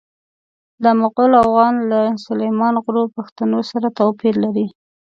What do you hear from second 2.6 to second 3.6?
غرو پښتنو